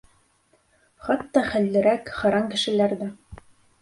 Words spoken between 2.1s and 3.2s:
һаран кешеләр ҙә.